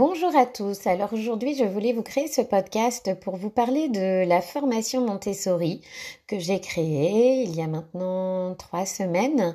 [0.00, 0.86] Bonjour à tous.
[0.86, 5.82] Alors aujourd'hui, je voulais vous créer ce podcast pour vous parler de la formation Montessori
[6.26, 9.54] que j'ai créée il y a maintenant trois semaines.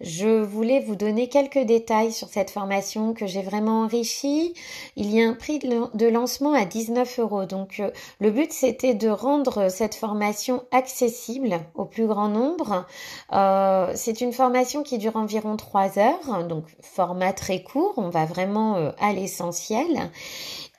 [0.00, 4.54] Je voulais vous donner quelques détails sur cette formation que j'ai vraiment enrichie.
[4.96, 7.44] Il y a un prix de lancement à 19 euros.
[7.44, 12.84] Donc euh, le but c'était de rendre cette formation accessible au plus grand nombre.
[13.32, 17.94] Euh, c'est une formation qui dure environ trois heures, donc format très court.
[17.96, 20.10] On va vraiment euh, à l'essentiel naturelle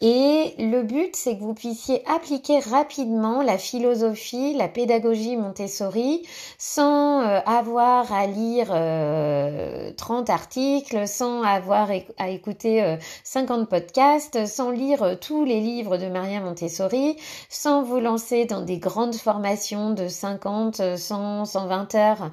[0.01, 6.27] et le but, c'est que vous puissiez appliquer rapidement la philosophie, la pédagogie Montessori
[6.57, 9.93] sans euh, avoir à lire 30 euh,
[10.33, 16.41] articles, sans avoir à écouter 50 euh, podcasts, sans lire tous les livres de Maria
[16.41, 17.15] Montessori,
[17.49, 22.31] sans vous lancer dans des grandes formations de 50, 100, 120 heures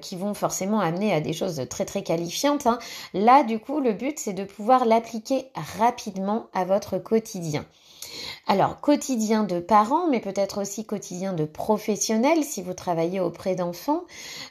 [0.00, 2.66] qui vont forcément amener à des choses très très qualifiantes.
[2.66, 2.78] Hein.
[3.14, 5.46] Là, du coup, le but, c'est de pouvoir l'appliquer
[5.78, 7.64] rapidement à votre quotidien.
[8.46, 14.02] Alors, quotidien de parents, mais peut-être aussi quotidien de professionnels si vous travaillez auprès d'enfants,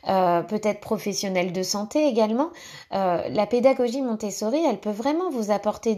[0.07, 2.49] euh, peut-être professionnels de santé également.
[2.93, 5.97] Euh, la pédagogie Montessori, elle peut vraiment vous apporter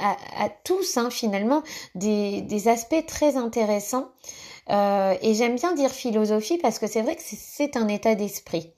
[0.00, 1.62] à, tous hein, finalement
[1.94, 4.08] des, aspects très intéressants.
[4.70, 8.72] Euh, et j'aime bien dire philosophie parce que c'est vrai que c'est un état d'esprit.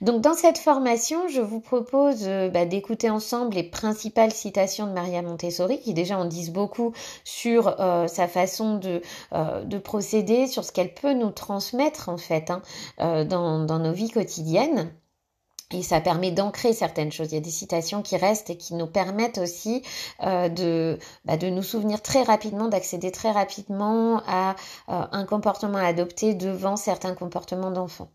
[0.00, 4.92] Donc dans cette formation, je vous propose euh, bah, d'écouter ensemble les principales citations de
[4.92, 6.92] Maria Montessori, qui déjà en disent beaucoup
[7.24, 12.16] sur euh, sa façon de, euh, de, procéder, sur ce qu'elle peut nous transmettre en
[12.16, 12.62] fait hein,
[13.24, 14.92] dans, nos vies quotidiennes.
[15.70, 17.32] Et ça permet d'ancrer certaines choses.
[17.32, 19.82] Il y a des citations qui restent et qui nous permettent aussi
[20.22, 24.54] de, bah, de nous souvenir très rapidement, d'accéder très rapidement à
[24.86, 28.10] un comportement à adopter devant certains comportements d'enfants.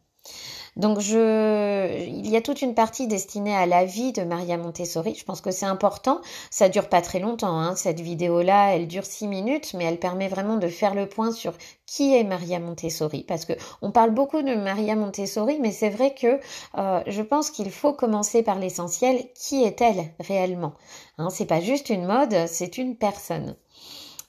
[0.75, 5.15] Donc je, il y a toute une partie destinée à la vie de Maria Montessori.
[5.15, 6.21] Je pense que c'est important.
[6.51, 7.59] Ça dure pas très longtemps.
[7.59, 7.75] Hein.
[7.75, 11.53] Cette vidéo-là, elle dure six minutes, mais elle permet vraiment de faire le point sur
[11.85, 13.23] qui est Maria Montessori.
[13.23, 16.39] Parce que on parle beaucoup de Maria Montessori, mais c'est vrai que
[16.77, 19.25] euh, je pense qu'il faut commencer par l'essentiel.
[19.35, 20.73] Qui est-elle réellement
[21.17, 23.55] hein, C'est pas juste une mode, c'est une personne.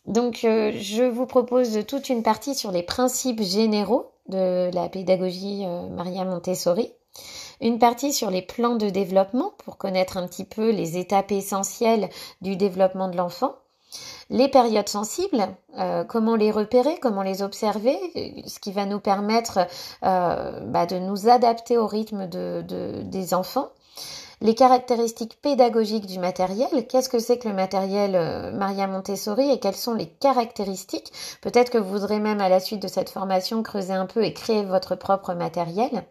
[0.07, 5.65] Donc, euh, je vous propose toute une partie sur les principes généraux de la pédagogie
[5.65, 6.93] euh, Maria Montessori,
[7.61, 12.09] une partie sur les plans de développement pour connaître un petit peu les étapes essentielles
[12.41, 13.55] du développement de l'enfant,
[14.31, 15.49] les périodes sensibles,
[15.79, 17.99] euh, comment les repérer, comment les observer,
[18.47, 19.67] ce qui va nous permettre
[20.01, 23.71] bah, de nous adapter au rythme des enfants
[24.41, 29.61] les caractéristiques pédagogiques du matériel, qu'est-ce que c'est que le matériel euh, Maria Montessori et
[29.61, 31.13] quelles sont les caractéristiques?
[31.43, 34.33] Peut-être que vous voudrez même à la suite de cette formation creuser un peu et
[34.33, 36.05] créer votre propre matériel.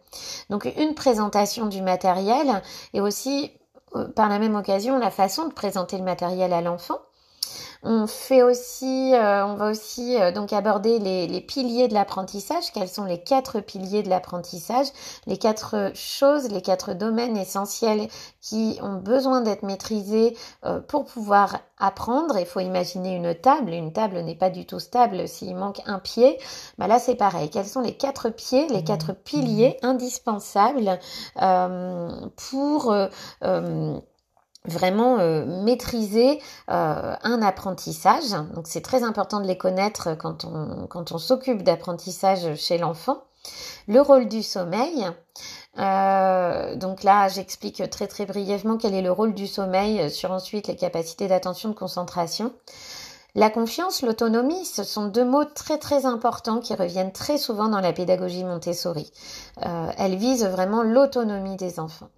[0.49, 2.61] Donc une présentation du matériel
[2.93, 3.51] et aussi
[3.95, 6.99] euh, par la même occasion la façon de présenter le matériel à l'enfant.
[7.81, 12.73] On fait aussi, euh, on va aussi euh, donc aborder les, les piliers de l'apprentissage.
[12.73, 14.87] Quels sont les quatre piliers de l'apprentissage?
[15.27, 18.09] Les quatre choses, les quatre domaines essentiels
[18.41, 20.35] qui ont besoin d'être maîtrisés
[20.65, 22.37] euh, pour pouvoir apprendre.
[22.37, 23.71] Il faut imaginer une table.
[23.71, 26.37] Une table n'est pas du tout stable s'il manque un pied.
[26.79, 27.49] Bah là, c'est pareil.
[27.49, 30.99] Quels sont les quatre pieds, les quatre piliers indispensables
[32.35, 32.93] pour
[34.65, 38.31] vraiment euh, maîtriser euh, un apprentissage.
[38.53, 43.23] Donc c'est très important de les connaître quand on, quand on s'occupe d'apprentissage chez l'enfant.
[43.87, 45.07] Le rôle du sommeil.
[45.77, 50.67] Euh, donc là, j'explique très très brièvement quel est le rôle du sommeil sur ensuite
[50.67, 52.53] les capacités d'attention, de concentration.
[53.35, 57.79] La confiance, l'autonomie, ce sont deux mots très très importants qui reviennent très souvent dans
[57.79, 59.11] la pédagogie Montessori.
[59.65, 62.09] Euh, elle vise vraiment l'autonomie des enfants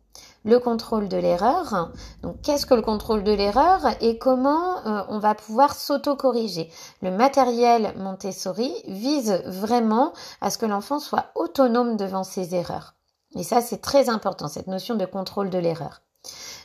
[0.44, 1.92] le contrôle de l'erreur.
[2.24, 6.70] Donc qu'est-ce que le contrôle de l'erreur et comment euh, on va pouvoir s'auto-corriger?
[7.02, 12.96] Le matériel Montessori vise vraiment à ce que l'enfant soit autonome devant ses erreurs.
[13.36, 16.02] Et ça c'est très important, cette notion de contrôle de l'erreur.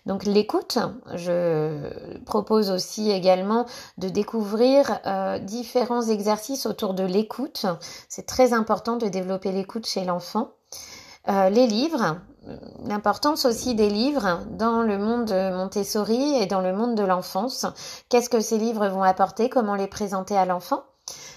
[0.05, 0.79] Donc l'écoute,
[1.15, 3.67] je propose aussi également
[3.99, 7.67] de découvrir euh, différents exercices autour de l'écoute.
[8.09, 10.53] C'est très important de développer l'écoute chez l'enfant.
[11.29, 12.19] Euh, les livres,
[12.85, 17.67] l'importance aussi des livres dans le monde Montessori et dans le monde de l'enfance.
[18.09, 19.49] Qu'est-ce que ces livres vont apporter?
[19.49, 20.85] Comment les présenter à l'enfant?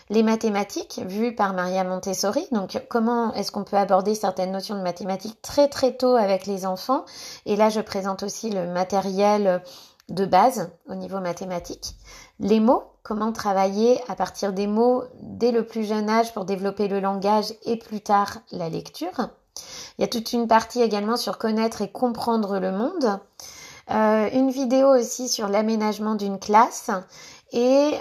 [0.10, 2.48] Les mathématiques vues par Maria Montessori.
[2.52, 6.66] Donc, comment est-ce qu'on peut aborder certaines notions de mathématiques très très tôt avec les
[6.66, 7.06] enfants?
[7.46, 9.62] Et là, je présente aussi le matériel
[10.10, 11.96] de base au niveau mathématique.
[12.40, 16.88] Les mots, comment travailler à partir des mots dès le plus jeune âge pour développer
[16.88, 19.30] le langage et plus tard la lecture?
[20.00, 23.20] Il y a toute une partie également sur connaître et comprendre le monde.
[23.90, 26.90] une vidéo aussi sur l'aménagement d'une classe
[27.52, 27.92] et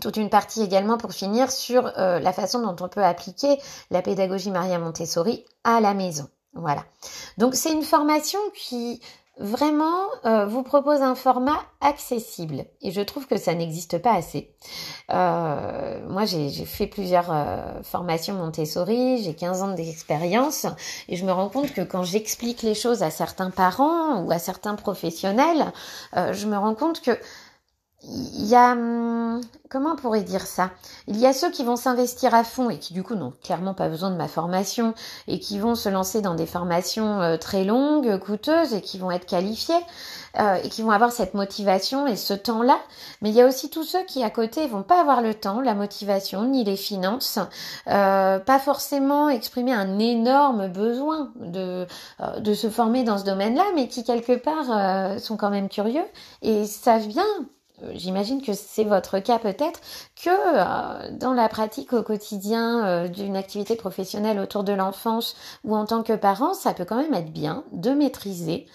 [0.00, 3.60] toute une partie également pour finir sur la façon dont on peut appliquer
[3.92, 6.28] la pédagogie Maria Montessori à la maison.
[6.54, 6.84] Voilà.
[7.38, 9.00] Donc c'est une formation qui
[9.38, 14.54] vraiment euh, vous propose un format accessible et je trouve que ça n'existe pas assez.
[15.10, 20.66] Euh, moi j'ai fait plusieurs euh, formations Montessori, j'ai 15 ans d'expérience
[21.08, 24.38] et je me rends compte que quand j'explique les choses à certains parents ou à
[24.38, 25.72] certains professionnels,
[26.14, 27.18] je me rends compte que
[28.04, 29.40] il y a hum,
[29.70, 30.70] comment on pourrait dire ça?
[31.06, 33.74] Il y a ceux qui vont s'investir à fond et qui du coup n'ont clairement
[33.74, 34.92] pas besoin de ma formation
[35.28, 39.12] et qui vont se lancer dans des formations euh, très longues, coûteuses et qui vont
[39.12, 39.74] être qualifiés
[40.40, 42.78] euh, et qui vont avoir cette motivation et ce temps-là.
[43.20, 45.60] Mais il y a aussi tous ceux qui à côté vont pas avoir le temps,
[45.60, 47.38] la motivation ni les finances,
[47.86, 51.86] euh, pas forcément exprimer un énorme besoin de
[52.38, 56.04] de se former dans ce domaine-là, mais qui quelque part sont quand même curieux
[56.42, 57.24] et savent bien
[57.94, 59.80] j'imagine que c'est votre cas peut-être,
[60.22, 65.76] que euh, dans la pratique au quotidien euh, d'une activité professionnelle autour de l'enfance ou
[65.76, 68.66] en tant que parent, ça peut quand même être bien de maîtriser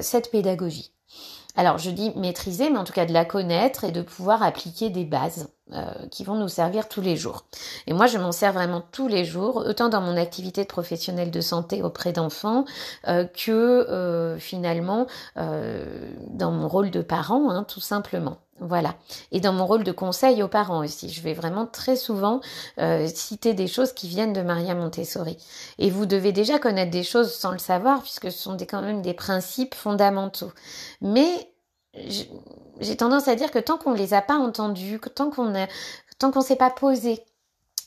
[0.00, 0.94] cette pédagogie.
[1.56, 4.90] Alors je dis maîtriser, mais en tout cas de la connaître et de pouvoir appliquer
[4.90, 5.48] des bases
[6.10, 7.44] qui vont nous servir tous les jours.
[7.86, 11.30] Et moi je m'en sers vraiment tous les jours, autant dans mon activité de professionnelle
[11.30, 12.64] de santé auprès d'enfants
[13.04, 15.06] que finalement
[15.36, 18.38] dans mon rôle de parent, hein, tout simplement.
[18.60, 18.94] Voilà.
[19.32, 22.40] Et dans mon rôle de conseil aux parents aussi, je vais vraiment très souvent
[22.78, 25.36] euh, citer des choses qui viennent de Maria Montessori.
[25.78, 28.82] Et vous devez déjà connaître des choses sans le savoir, puisque ce sont des, quand
[28.82, 30.52] même des principes fondamentaux.
[31.00, 31.50] Mais
[32.80, 35.52] j'ai tendance à dire que tant qu'on ne les a pas entendus, tant qu'on
[36.18, 37.24] tant qu'on s'est pas posé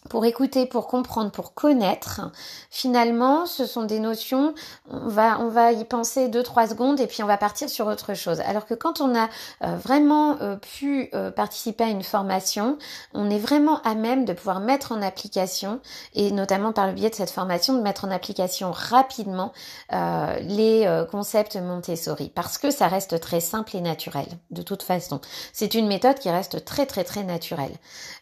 [0.09, 2.21] pour écouter, pour comprendre, pour connaître.
[2.69, 4.53] Finalement, ce sont des notions,
[4.89, 7.87] on va, on va y penser deux, trois secondes et puis on va partir sur
[7.87, 8.41] autre chose.
[8.41, 9.27] Alors que quand on a
[9.63, 12.77] euh, vraiment euh, pu euh, participer à une formation,
[13.13, 15.79] on est vraiment à même de pouvoir mettre en application
[16.13, 19.51] et notamment par le biais de cette formation, de mettre en application rapidement
[19.91, 25.21] les concepts Montessori parce que ça reste très simple et naturel de toute façon.
[25.53, 27.71] C'est une méthode qui reste très, très, très naturelle.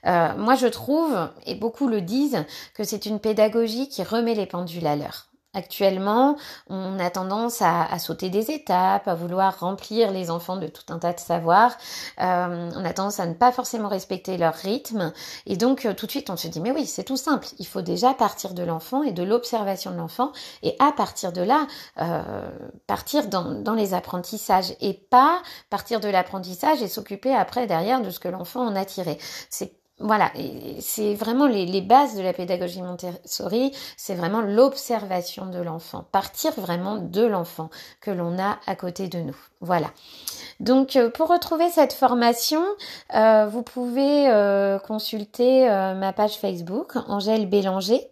[0.04, 1.16] moi, je trouve,
[1.46, 5.27] et beaucoup le disent, que c'est une pédagogie qui remet les pendules à l'heure.
[5.56, 6.36] Actuellement,
[6.68, 11.00] on a tendance à, sauter des étapes, à vouloir remplir les enfants de tout un
[11.00, 11.77] tas de savoirs.
[12.19, 15.13] Euh, on a tendance à ne pas forcément respecter leur rythme.
[15.45, 17.48] Et donc, euh, tout de suite, on se dit, mais oui, c'est tout simple.
[17.57, 20.33] Il faut déjà partir de l'enfant et de l'observation de l'enfant.
[20.62, 21.68] Et à partir de là,
[22.01, 22.50] euh,
[22.86, 24.75] partir dans, dans, les apprentissages.
[24.81, 28.83] Et pas partir de l'apprentissage et s'occuper après, derrière, de ce que l'enfant en a
[28.83, 29.18] tiré.
[29.50, 30.32] C'est voilà,
[30.80, 36.98] c'est vraiment les, bases de la pédagogie Montessori, c'est vraiment l'observation de l'enfant, partir vraiment
[36.98, 37.70] de l'enfant
[38.02, 39.38] que l'on a à côté de nous.
[39.66, 39.88] Voilà.
[40.60, 42.64] Donc euh, pour retrouver cette formation,
[43.14, 48.10] euh, vous pouvez euh, consulter ma page Facebook, Angèle Bélanger.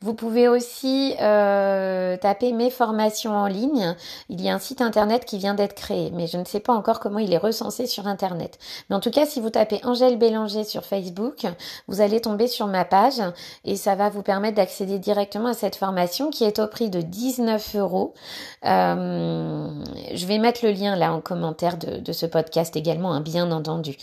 [0.00, 3.96] Vous pouvez aussi taper mes formations en ligne.
[4.28, 6.74] Il y a un site internet qui vient d'être créé, mais je ne sais pas
[6.74, 8.58] encore comment il est recensé sur internet.
[8.90, 11.46] Mais en tout cas, si vous tapez Angèle Bélanger sur Facebook,
[11.88, 13.22] vous allez tomber sur ma page
[13.64, 17.00] et ça va vous permettre d'accéder directement à cette formation qui est au prix de
[17.00, 18.12] 19 euros.
[18.62, 23.96] Je vais mettre le là en commentaire de, de ce podcast également, hein, bien entendu.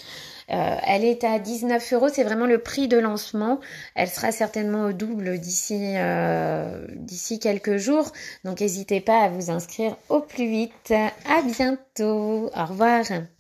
[0.52, 3.60] Euh, elle est à 19 euros, c'est vraiment le prix de lancement.
[3.96, 8.12] Elle sera certainement au double d'ici euh, d'ici quelques jours.
[8.44, 10.92] Donc n'hésitez pas à vous inscrire au plus vite.
[10.92, 12.50] À bientôt.
[12.56, 13.04] Au revoir.